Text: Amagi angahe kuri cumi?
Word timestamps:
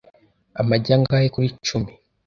Amagi 0.59 0.91
angahe 0.95 1.27
kuri 1.33 1.47
cumi? 1.67 1.91